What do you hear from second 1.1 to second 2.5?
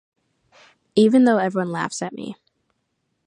though everyone laughs at me.